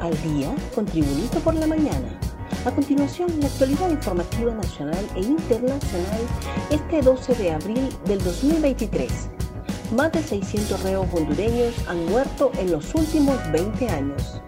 [0.00, 2.18] Al día con Tribunito por la mañana.
[2.66, 6.20] A continuación, la actualidad informativa nacional e internacional
[6.70, 9.10] este 12 de abril del 2023.
[9.96, 14.42] Más de 600 reos hondureños han muerto en los últimos 20 años.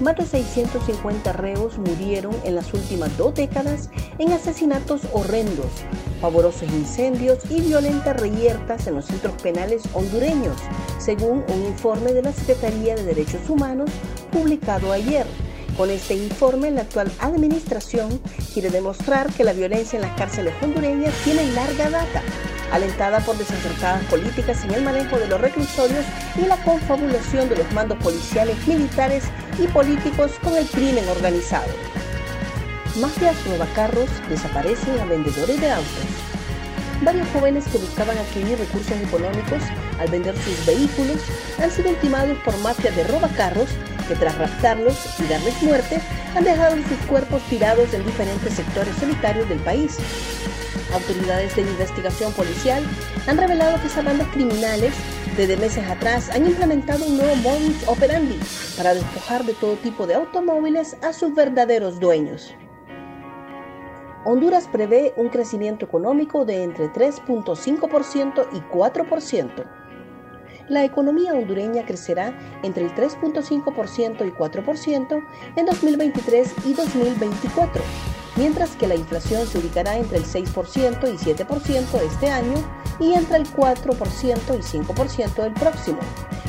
[0.00, 3.88] Más de 650 reos murieron en las últimas dos décadas
[4.18, 5.70] en asesinatos horrendos,
[6.22, 10.56] pavorosos incendios y violentas reyertas en los centros penales hondureños,
[10.98, 13.90] según un informe de la Secretaría de Derechos Humanos
[14.30, 15.26] publicado ayer.
[15.76, 18.20] Con este informe, la actual administración
[18.52, 22.22] quiere demostrar que la violencia en las cárceles hondureñas tiene larga data
[22.70, 26.04] alentada por desacertadas políticas en el manejo de los reclusorios
[26.42, 29.24] y la confabulación de los mandos policiales, militares
[29.58, 31.68] y políticos con el crimen organizado.
[33.00, 36.04] Mafias robacarros desaparecen a vendedores de autos.
[37.02, 39.62] Varios jóvenes que buscaban adquirir recursos económicos
[39.98, 41.16] al vender sus vehículos
[41.58, 43.70] han sido ultimados por mafias de robacarros
[44.06, 46.02] que tras raptarlos y darles muerte
[46.36, 49.96] han dejado sus cuerpos tirados en diferentes sectores solitarios del país.
[50.92, 52.84] Autoridades de investigación policial
[53.26, 54.92] han revelado que esas bandas criminales
[55.34, 58.38] desde meses atrás han implementado un nuevo modus operandi
[58.76, 62.54] para despojar de todo tipo de automóviles a sus verdaderos dueños.
[64.24, 69.64] Honduras prevé un crecimiento económico de entre 3.5% y 4%.
[70.68, 75.24] La economía hondureña crecerá entre el 3.5% y 4%
[75.56, 77.82] en 2023 y 2024
[78.36, 82.54] mientras que la inflación se ubicará entre el 6% y 7% este año
[82.98, 85.98] y entre el 4% y 5% el próximo,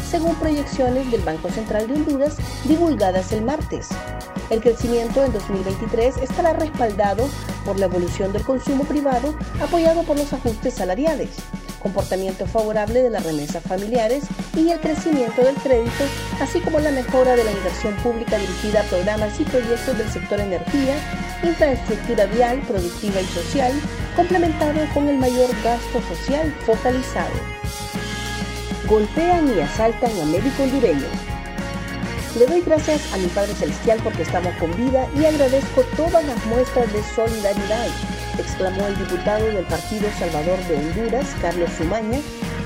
[0.09, 3.89] según proyecciones del Banco Central de Honduras divulgadas el martes.
[4.53, 7.27] El crecimiento en 2023 estará respaldado
[7.65, 11.29] por la evolución del consumo privado apoyado por los ajustes salariales,
[11.81, 14.25] comportamiento favorable de las remesas familiares
[14.55, 16.03] y el crecimiento del crédito,
[16.39, 20.39] así como la mejora de la inversión pública dirigida a programas y proyectos del sector
[20.39, 20.97] energía
[21.41, 23.73] infraestructura vial, productiva y social,
[24.15, 27.33] complementado con el mayor gasto social focalizado.
[28.87, 31.32] Golpean y asaltan a médico hondureño.
[32.37, 36.43] Le doy gracias a mi Padre Celestial porque estamos con vida y agradezco todas las
[36.47, 37.87] muestras de solidaridad,
[38.39, 42.19] exclamó el diputado del Partido Salvador de Honduras, Carlos Sumaña,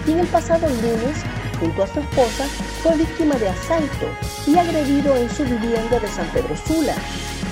[0.06, 1.18] quien el pasado lunes,
[1.60, 2.46] junto a su esposa,
[2.82, 4.08] fue víctima de asalto
[4.46, 6.96] y agredido en su vivienda de San Pedro Sula,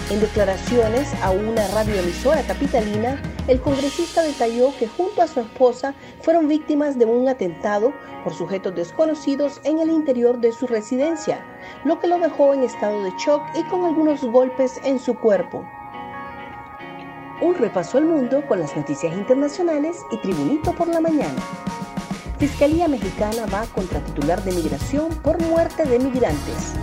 [0.09, 6.47] en declaraciones a una radioemisora capitalina, el congresista detalló que junto a su esposa fueron
[6.47, 11.45] víctimas de un atentado por sujetos desconocidos en el interior de su residencia,
[11.83, 15.63] lo que lo dejó en estado de shock y con algunos golpes en su cuerpo.
[17.41, 21.41] Un repaso al mundo con las noticias internacionales y Tribunito por la mañana.
[22.39, 26.73] Fiscalía Mexicana va contra titular de migración por muerte de migrantes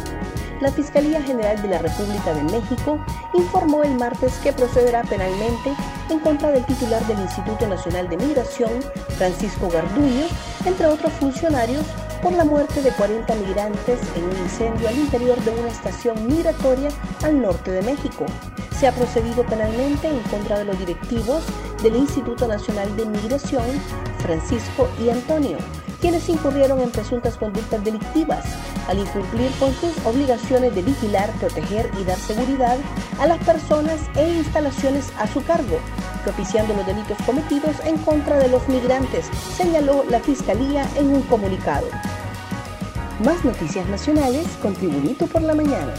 [0.62, 5.74] la Fiscalía General de la República de México informó el martes que procederá penalmente
[6.12, 8.70] en contra del titular del Instituto Nacional de Migración,
[9.16, 10.26] Francisco Garduño,
[10.66, 11.84] entre otros funcionarios,
[12.22, 16.90] por la muerte de 40 migrantes en un incendio al interior de una estación migratoria
[17.24, 18.26] al norte de México.
[18.78, 21.42] Se ha procedido penalmente en contra de los directivos
[21.82, 23.66] del Instituto Nacional de Migración,
[24.18, 25.56] Francisco y Antonio,
[26.00, 28.44] quienes incurrieron en presuntas conductas delictivas
[28.88, 32.78] al incumplir con sus obligaciones de vigilar, proteger y dar seguridad
[33.20, 35.78] a las personas e instalaciones a su cargo,
[36.24, 39.26] propiciando los delitos cometidos en contra de los migrantes,
[39.56, 41.86] señaló la Fiscalía en un comunicado.
[43.24, 45.92] Más noticias nacionales con Tribunito por la Mañana.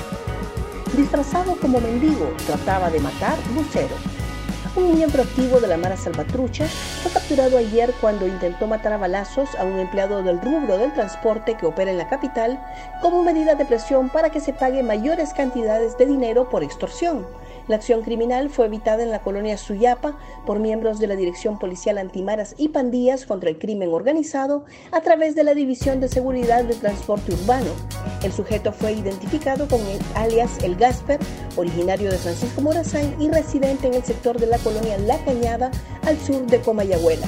[0.95, 4.12] Disfrazado como mendigo, trataba de matar Lucero.
[4.75, 9.53] Un miembro activo de la Mara Salvatrucha fue capturado ayer cuando intentó matar a balazos
[9.59, 12.59] a un empleado del rubro del transporte que opera en la capital
[12.99, 17.23] como medida de presión para que se pague mayores cantidades de dinero por extorsión.
[17.67, 21.97] La acción criminal fue evitada en la colonia Suyapa por miembros de la Dirección Policial
[21.97, 26.75] Antimaras y Pandillas contra el Crimen Organizado a través de la División de Seguridad de
[26.75, 27.71] Transporte Urbano.
[28.21, 31.19] El sujeto fue identificado con el alias El Gasper,
[31.55, 35.71] originario de Francisco Morazán y residente en el sector de la colonia La Cañada,
[36.05, 37.27] al sur de Comayagüela.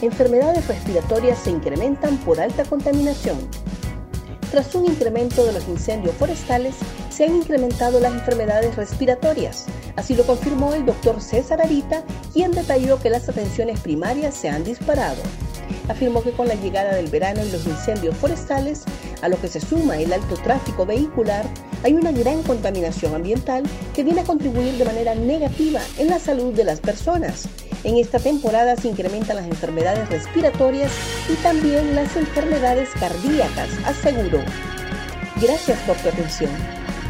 [0.00, 3.38] enfermedades respiratorias se incrementan por alta contaminación.
[4.50, 6.76] Tras un incremento de los incendios forestales,
[7.16, 9.64] se han incrementado las enfermedades respiratorias.
[9.96, 12.04] Así lo confirmó el doctor César Arita,
[12.34, 15.22] quien detalló que las atenciones primarias se han disparado.
[15.88, 18.82] Afirmó que con la llegada del verano y los incendios forestales,
[19.22, 21.46] a lo que se suma el alto tráfico vehicular,
[21.84, 23.62] hay una gran contaminación ambiental
[23.94, 27.48] que viene a contribuir de manera negativa en la salud de las personas.
[27.82, 30.92] En esta temporada se incrementan las enfermedades respiratorias
[31.30, 34.40] y también las enfermedades cardíacas, aseguró.
[35.40, 36.85] Gracias por tu atención.